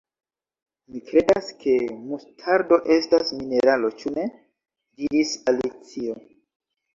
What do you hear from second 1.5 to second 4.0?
ke mustardo estas mineralo,